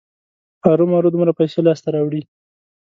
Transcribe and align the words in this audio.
ارومرو 0.71 1.11
دومره 1.13 1.31
پیسې 1.39 1.59
لاسته 1.67 1.87
راوړي. 1.95 2.21